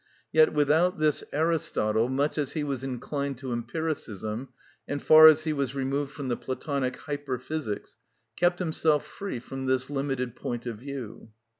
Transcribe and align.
Yet 0.31 0.51
without 0.51 0.97
this 0.97 1.23
Aristotle, 1.31 2.09
much 2.09 2.39
as 2.39 2.53
he 2.53 2.63
was 2.63 2.83
inclined 2.83 3.37
to 3.37 3.53
empiricism, 3.53 4.49
and 4.87 4.99
far 4.99 5.27
as 5.27 5.43
he 5.43 5.53
was 5.53 5.75
removed 5.75 6.11
from 6.11 6.27
the 6.27 6.35
Platonic 6.37 6.95
hyper 6.97 7.37
physics, 7.37 7.99
kept 8.35 8.57
himself 8.57 9.05
free 9.05 9.37
from 9.39 9.67
this 9.67 9.91
limited 9.91 10.35
point 10.35 10.65
of 10.65 10.77
view. 10.79 11.29